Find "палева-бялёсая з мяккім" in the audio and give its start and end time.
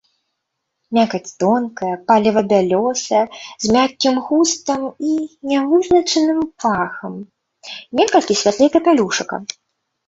2.11-4.15